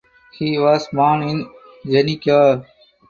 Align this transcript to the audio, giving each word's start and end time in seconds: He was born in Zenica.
He 0.31 0.57
was 0.57 0.87
born 0.87 1.21
in 1.21 1.47
Zenica. 1.85 2.65